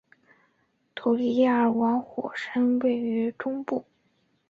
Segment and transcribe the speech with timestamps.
[0.95, 3.85] 图里亚尔瓦火山位于中部。